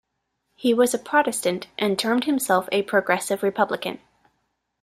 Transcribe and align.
He 0.55 0.73
was 0.73 0.95
a 0.95 0.97
Protestant 0.97 1.67
and 1.77 1.99
termed 1.99 2.23
himself 2.23 2.67
a 2.71 2.81
Progressive 2.81 3.43
Republican. 3.43 3.99